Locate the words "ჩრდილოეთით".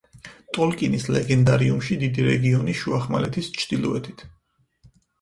3.63-4.29